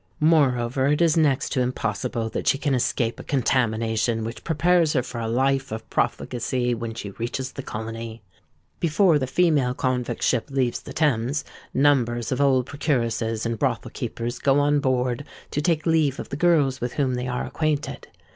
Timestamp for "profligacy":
5.91-6.73